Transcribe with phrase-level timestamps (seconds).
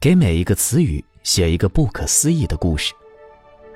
[0.00, 2.94] 给每一个词语写一个不可思议的故事。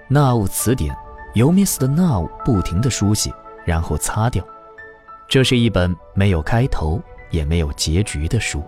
[0.06, 0.96] 那物词典
[1.34, 1.88] 由 Mr.
[1.88, 3.32] Now 不停的书写，
[3.64, 4.46] 然后擦掉。
[5.28, 8.62] 这是一本没有开头也没有结局的书。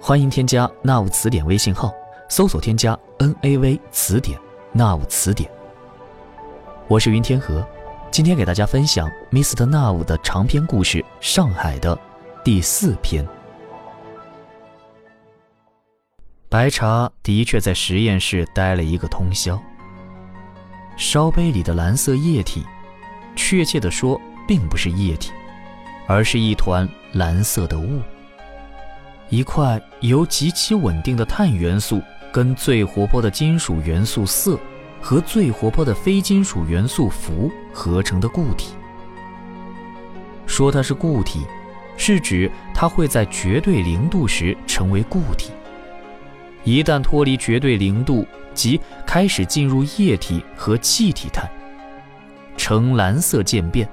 [0.00, 1.94] 欢迎添加纳物词典微信号，
[2.28, 4.36] 搜索添加 N A V 词典，
[4.72, 5.48] 纳物词典。
[6.88, 7.64] 我是云天河，
[8.10, 9.64] 今天给大家分享 Mr.
[9.64, 11.96] Now 的长篇故事《上海》的
[12.42, 13.24] 第四篇。
[16.50, 19.56] 白茶的确在实验室待了一个通宵。
[20.96, 22.66] 烧杯里的蓝色液体，
[23.36, 25.30] 确切地说，并不是液体，
[26.08, 28.02] 而是一团蓝色的雾。
[29.28, 34.58] 一块由极其稳定的碳元素跟最活泼的金属元素铯
[35.00, 38.74] 和最活泼的非金属元素氟合成的固体。
[40.46, 41.46] 说它是固体，
[41.96, 45.52] 是指它会在绝对零度时成为固体。
[46.64, 51.50] 一旦脱离绝对零度，即开始进入液体和气体态，
[52.56, 53.88] 呈蓝色渐变。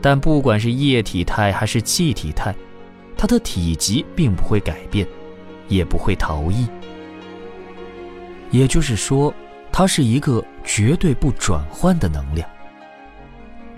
[0.00, 2.54] 但不管是液体态还是气体态，
[3.16, 5.06] 它的体积并不会改变，
[5.68, 6.66] 也不会逃逸。
[8.50, 9.32] 也就是说，
[9.70, 12.48] 它是一个绝对不转换的能量。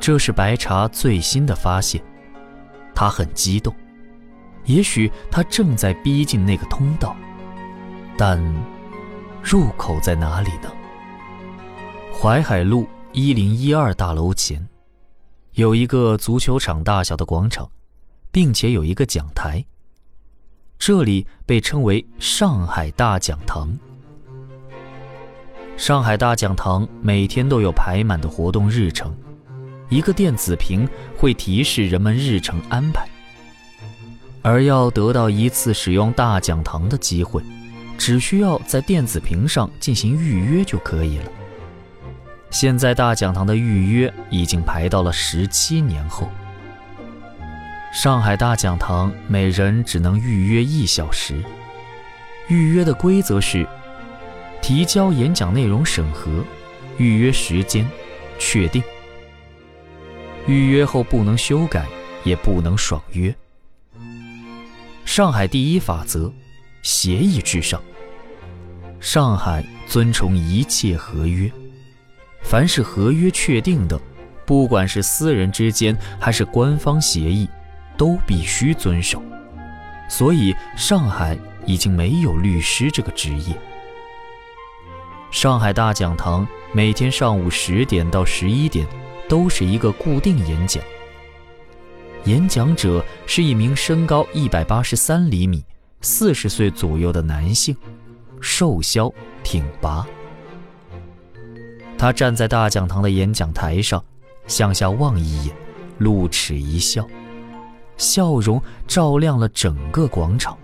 [0.01, 2.03] 这是白茶最新的发现，
[2.95, 3.75] 他很激动。
[4.65, 7.17] 也许他正在逼近那个通道。
[8.17, 8.41] 但，
[9.43, 10.70] 入口在哪里呢？
[12.12, 14.65] 淮海路一零一二大楼前，
[15.55, 17.69] 有一个足球场大小的广场，
[18.31, 19.65] 并且有一个讲台。
[20.79, 23.77] 这里被称为上海大讲堂。
[25.77, 29.12] 上海大讲堂每天都有排满的活动日程，
[29.89, 33.09] 一个电子屏会提示人们日程安排。
[34.41, 37.42] 而要得到一次使用大讲堂的机会。
[37.98, 41.25] 只需要在电子屏上进行预约就可以了。
[42.51, 46.30] 现在大讲堂的预约已经排到了十七年后。
[47.92, 51.42] 上海大讲堂每人只能预约一小时。
[52.48, 53.67] 预约的规则是：
[54.61, 56.45] 提交演讲内容审核，
[56.98, 57.89] 预约时间，
[58.39, 58.83] 确定。
[60.46, 61.86] 预约后不能修改，
[62.23, 63.35] 也不能爽约。
[65.05, 66.33] 上海第一法则。
[66.84, 67.83] 协议至上。
[69.00, 71.50] 上海遵从一切合约，
[72.42, 74.00] 凡是合约确定的，
[74.46, 77.48] 不管是私人之间还是官方协议，
[77.96, 79.20] 都必须遵守。
[80.08, 81.36] 所以，上海
[81.67, 83.56] 已经没有律师这个职业。
[85.30, 88.86] 上海大讲堂每天上午十点到十一点，
[89.28, 90.83] 都是一个固定演讲。
[92.24, 95.64] 演讲者是一名身高一百八十三厘米。
[96.05, 97.75] 四十岁左右的男性，
[98.39, 99.11] 瘦削
[99.42, 100.07] 挺拔。
[101.97, 104.05] 他站在大讲堂的演讲台上，
[104.47, 105.57] 向下望一眼，
[105.97, 107.09] 露齿一笑，
[107.97, 110.57] 笑容照亮了整个广场。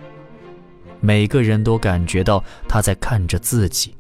[1.01, 3.95] 每个人都感觉到他在看着自己。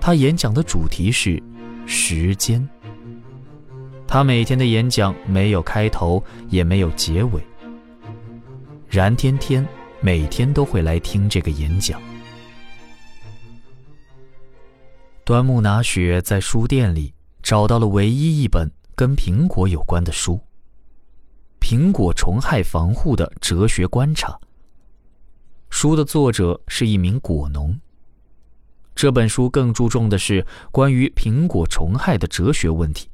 [0.00, 1.42] 他演讲的主题是
[1.84, 2.66] 时间。
[4.06, 7.42] 他每天的演讲没有开头，也没有结尾。
[8.88, 9.66] 然天天。
[10.02, 12.00] 每天都会来听这个演讲。
[15.24, 17.12] 端木拿雪在书店里
[17.42, 20.40] 找到了唯一一本跟苹果有关的书，
[21.64, 24.28] 《苹果虫害防护的哲学观察》。
[25.68, 27.78] 书的作者是一名果农。
[28.94, 33.08] 这本书更注重的是关于苹果虫害的哲学问题，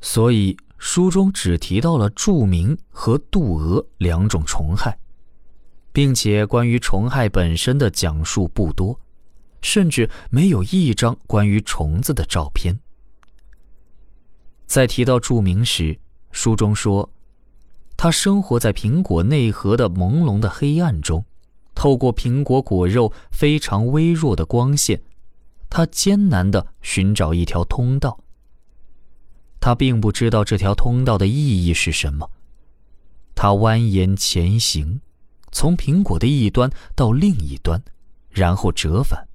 [0.00, 4.98] 所以书中只提到了著名和杜蛾两种虫害。
[5.92, 8.98] 并且关于虫害本身的讲述不多，
[9.60, 12.78] 甚至没有一张关于虫子的照片。
[14.66, 15.98] 在提到著名时，
[16.30, 17.10] 书中说，
[17.96, 21.24] 他生活在苹果内核的朦胧的黑暗中，
[21.74, 25.02] 透过苹果果肉非常微弱的光线，
[25.68, 28.18] 他艰难地寻找一条通道。
[29.60, 32.30] 他并不知道这条通道的意义是什么，
[33.34, 35.00] 他蜿蜒前行。
[35.52, 37.80] 从苹果的一端到另一端，
[38.30, 39.28] 然后折返。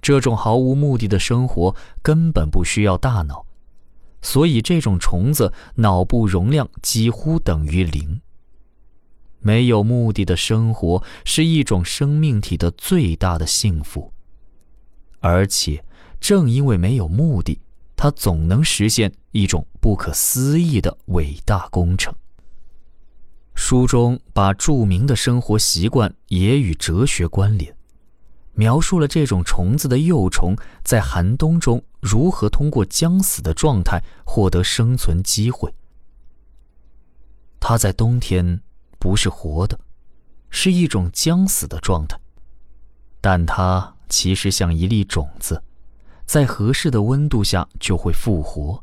[0.00, 3.46] 这种毫无目的的生活根本不需要大脑，
[4.20, 8.20] 所以这种虫子脑部容量几乎等于零。
[9.38, 14.12] 没有目的的生活是一种生命体的最大的幸福，
[15.20, 15.84] 而且
[16.20, 17.60] 正因为没有目的，
[17.96, 22.14] 它总能实现一种不可思议的伟大工程。
[23.54, 27.74] 书中把著名的生活习惯也与哲学关联，
[28.54, 35.72] 描述了这种虫子的幼虫在寒冬中如何通过将死的状态获得生存机会。
[37.60, 38.60] 它在冬天
[38.98, 39.78] 不是活的，
[40.50, 42.18] 是一种将死的状态，
[43.20, 45.62] 但它其实像一粒种子，
[46.26, 48.82] 在合适的温度下就会复活。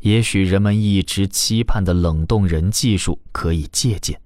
[0.00, 4.20] 也许人们一直期盼的冷冻人技术可以借鉴。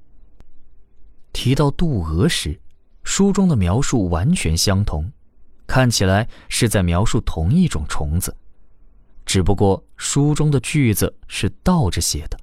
[1.33, 2.61] 提到渡鹅时，
[3.03, 5.11] 书中的描述完全相同，
[5.67, 8.37] 看起来是在描述同一种虫子，
[9.25, 12.39] 只不过书中的句子是倒着写的。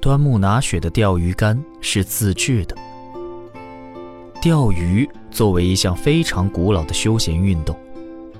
[0.00, 2.76] 端木拿雪的钓鱼竿是自制的。
[4.40, 7.76] 钓鱼作为一项非常古老的休闲运动。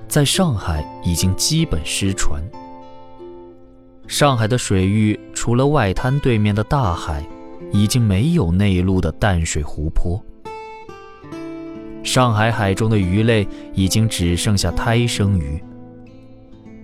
[0.09, 2.41] 在上海已经基本失传。
[4.07, 7.23] 上海的水域除了外滩对面的大海，
[7.71, 10.19] 已经没有内陆的淡水湖泊。
[12.03, 15.63] 上海海中的鱼类已经只剩下胎生鱼。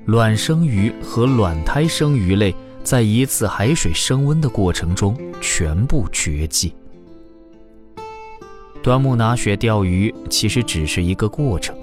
[0.06, 6.76] 卵生鱼和卵胎生鱼类在一次海水升温的过程中全部绝迹。
[8.84, 11.76] 端木拿雪钓鱼其实只是一个过程。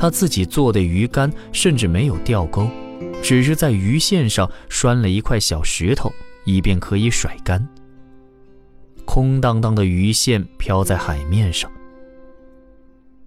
[0.00, 2.66] 他自己做的鱼竿甚至没有钓钩，
[3.22, 6.10] 只是在鱼线上拴了一块小石头，
[6.46, 7.68] 以便可以甩竿。
[9.04, 11.70] 空荡荡的鱼线飘在海面上。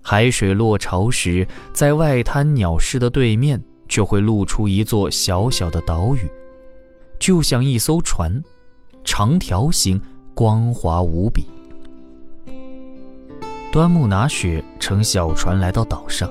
[0.01, 6.27] 海水落潮时，在外滩鸟市的对面就会露出一座小小的岛屿，
[7.19, 8.43] 就像一艘船，
[9.03, 10.01] 长条形，
[10.33, 11.45] 光滑无比。
[13.71, 16.27] 端木拿雪乘小船来到岛上。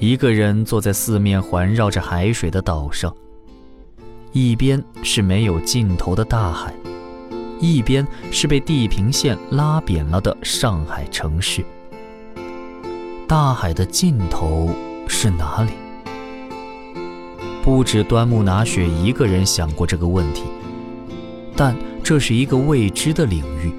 [0.00, 3.12] 一个人坐在四面环绕着海水的岛上，
[4.32, 6.72] 一边是没有尽头的大海，
[7.58, 11.64] 一边是被地平线拉扁了的上海城市。
[13.26, 14.70] 大海的尽头
[15.08, 15.72] 是哪里？
[17.64, 20.44] 不止端木拿雪一个人想过这个问题，
[21.56, 21.74] 但
[22.04, 23.72] 这是一个未知的领域，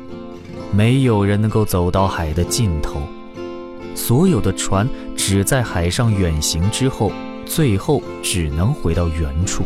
[0.74, 3.00] 没有人能够走到海的尽头。
[3.96, 4.88] 所有的船
[5.30, 7.12] 只在海上远行之后，
[7.46, 9.64] 最后只能回到原处。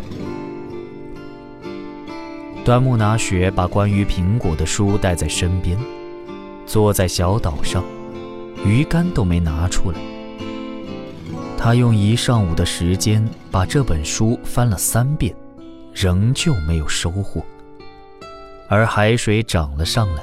[2.65, 5.79] 端木拿雪把关于苹果的书带在身边，
[6.65, 7.81] 坐在小岛上，
[8.65, 9.97] 鱼竿都没拿出来。
[11.57, 15.33] 他用一上午的时间把这本书翻了三遍，
[15.93, 17.41] 仍旧没有收获。
[18.67, 20.21] 而海水涨了上来，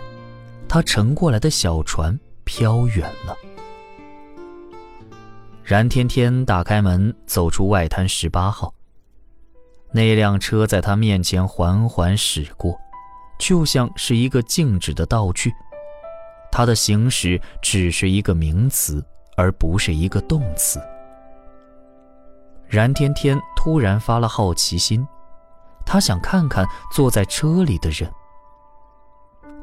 [0.69, 3.35] 他乘过来的小船飘远了。
[5.71, 8.75] 冉天天打开门，走出外滩十八号。
[9.93, 12.77] 那辆车在他面前缓缓驶过，
[13.39, 15.53] 就像是一个静止的道具。
[16.51, 19.01] 它的行驶只是一个名词，
[19.37, 20.81] 而不是一个动词。
[22.67, 25.07] 冉天天突然发了好奇心，
[25.87, 28.13] 他想看看坐在车里的人。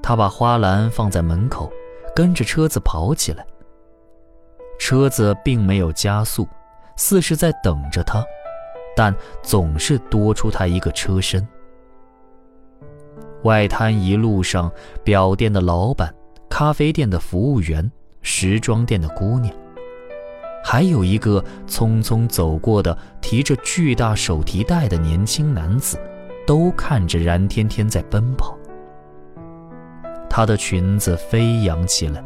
[0.01, 1.69] 他把花篮放在门口，
[2.15, 3.45] 跟着车子跑起来。
[4.77, 6.47] 车子并没有加速，
[6.95, 8.23] 似是在等着他，
[8.95, 11.45] 但总是多出他一个车身。
[13.43, 14.71] 外滩一路上，
[15.03, 16.13] 表店的老板、
[16.49, 17.89] 咖啡店的服务员、
[18.21, 19.53] 时装店的姑娘，
[20.63, 25.99] 还有一个匆匆走过的提着巨大手提袋的年轻男子，
[26.45, 28.57] 都看着冉天天在奔跑。
[30.29, 32.23] 她的裙子飞扬起来。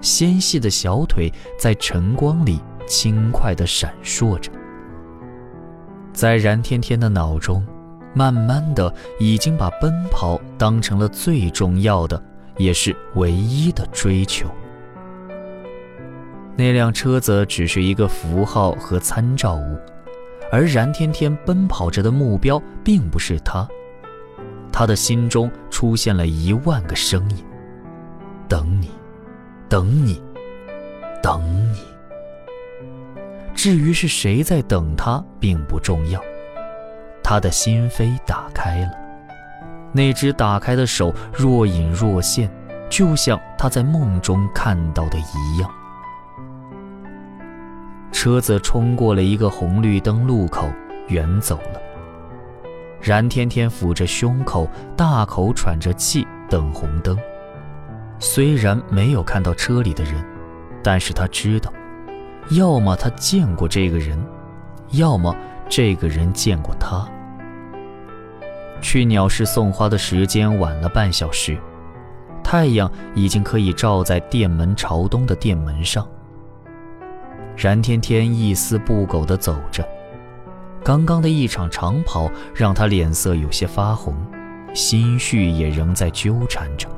[0.00, 4.50] 纤细的小腿在晨光里轻快地闪烁着，
[6.12, 7.66] 在冉天天的脑中，
[8.14, 12.22] 慢慢的已经把奔跑当成了最重要的，
[12.56, 14.48] 也是唯一的追求。
[16.56, 19.78] 那辆车子只是一个符号和参照物，
[20.50, 23.68] 而冉天天奔跑着的目标并不是他。
[24.72, 27.44] 他的心中出现了一万个声音：
[28.48, 28.90] 等你。
[29.68, 30.22] 等你，
[31.22, 31.78] 等你。
[33.54, 36.20] 至于是谁在等他，并不重要。
[37.22, 38.90] 他的心扉打开了，
[39.92, 42.50] 那只打开的手若隐若现，
[42.88, 45.70] 就像他在梦中看到的一样。
[48.10, 50.66] 车子冲过了一个红绿灯路口，
[51.08, 51.80] 远走了。
[53.02, 57.18] 冉天天抚着胸口，大口喘着气，等红灯。
[58.18, 60.14] 虽然没有看到车里的人，
[60.82, 61.72] 但是他知道，
[62.50, 64.18] 要么他见过这个人，
[64.90, 65.34] 要么
[65.68, 67.08] 这个人见过他。
[68.80, 71.58] 去鸟市送花的时间晚了半小时，
[72.42, 76.06] 太阳已经可以照在店门朝东的店门上。
[77.56, 79.86] 冉天天一丝不苟地走着，
[80.84, 84.14] 刚刚的一场长跑让他脸色有些发红，
[84.74, 86.88] 心绪也仍在纠缠着，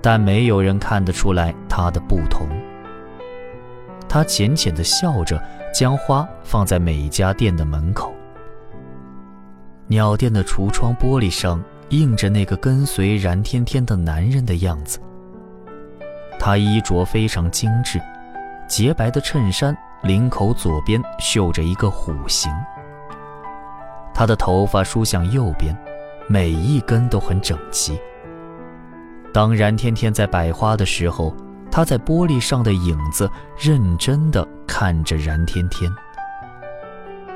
[0.00, 2.48] 但没有人看得出来他的不同。
[4.08, 5.42] 他浅浅地笑着，
[5.74, 8.12] 将花放在每家店的门口。
[9.86, 14.98] 鸟店的橱窗玻璃上映着那个跟随冉天天的男人的样子。
[16.38, 18.00] 他衣着非常精致，
[18.68, 22.50] 洁白的衬衫领口左边绣着一个虎形。
[24.14, 25.76] 他的头发梳向右边，
[26.28, 27.98] 每一根都很整齐。
[29.32, 31.34] 当然天天在摆花的时候，
[31.70, 35.92] 他在玻璃上的影子认真地看着冉天天。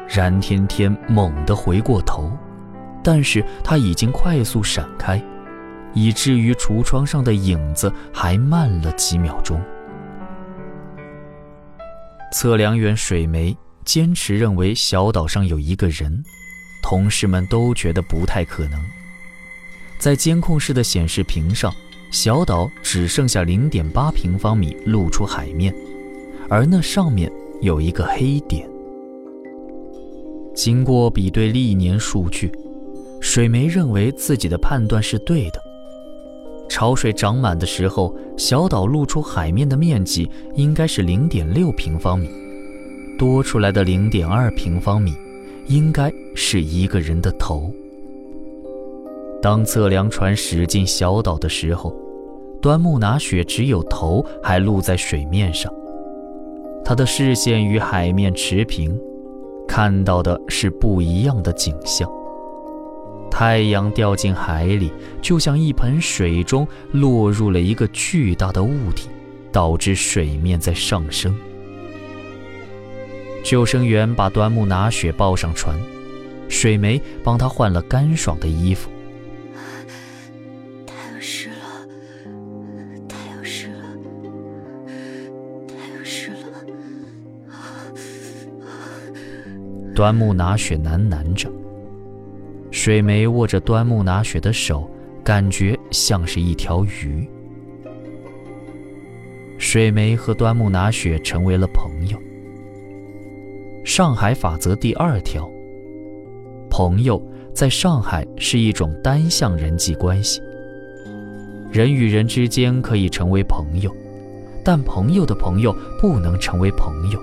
[0.09, 2.31] 冉天天猛地回过头，
[3.03, 5.23] 但是他已经快速闪开，
[5.95, 9.61] 以至于橱窗上的影子还慢了几秒钟。
[12.33, 16.23] 测量员水梅坚持认为小岛上有一个人，
[16.83, 18.81] 同事们都觉得不太可能。
[20.03, 21.73] 在监控室的显示屏上，
[22.11, 25.73] 小岛只剩下零点八平方米露出海面，
[26.49, 27.31] 而那上面
[27.61, 28.69] 有一个黑点。
[30.57, 32.51] 经过比对历年数据，
[33.21, 35.63] 水梅认为自己的判断是对的。
[36.69, 42.29] 潮水涨满的时候，小岛露出海面的面积应该是零点六平方米，
[43.17, 45.15] 多出来的零点二平方米，
[45.69, 47.73] 应该是一个人的头。
[49.43, 51.93] 当测量船驶进小岛的时候，
[52.61, 55.71] 端木拿雪只有头还露在水面上，
[56.85, 58.97] 他的视线与海面持平。
[59.67, 62.09] 看到的是不一样的景象。
[63.31, 69.09] 太阳掉进海里，就像一盆水中落入了一个巨大的物体，
[69.51, 71.35] 导致水面在上升。
[73.43, 75.75] 救生员把端木拿雪抱上船，
[76.49, 78.89] 水梅帮他换了干爽的衣服。
[81.23, 81.87] 湿了，
[83.09, 83.85] 太阳湿了，
[85.69, 86.37] 太阳湿了
[89.95, 91.49] 端木拿雪喃喃着，
[92.73, 94.91] 水梅握着端木拿雪的手，
[95.23, 97.25] 感觉像是一条鱼。
[99.59, 102.19] 水梅和端木拿雪成为了朋友。
[103.85, 105.49] 上海法则第二条：
[106.69, 107.23] 朋友
[107.55, 110.43] 在上海是一种单向人际关系。
[111.73, 113.91] 人与人之间可以成为朋友，
[114.63, 117.19] 但朋友的朋友不能成为朋友。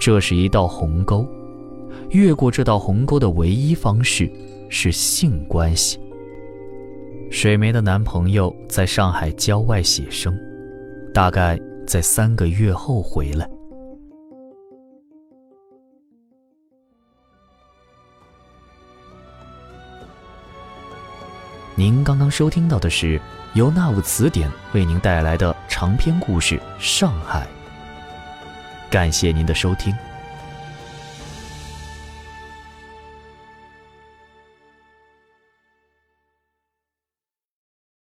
[0.00, 1.26] 这是一道鸿沟。
[2.10, 4.30] 越过这道鸿沟的唯一方式
[4.68, 5.98] 是性关系。
[7.30, 10.34] 水梅的男朋友在上海郊外写生，
[11.12, 13.48] 大概在三个月后回来。
[21.78, 23.20] 您刚刚收听到的是
[23.54, 27.46] 由那物词典为您带来的长篇故事《上海》。
[28.90, 29.94] 感谢您的收听。